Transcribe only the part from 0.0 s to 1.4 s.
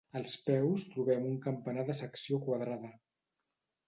Als peus trobem un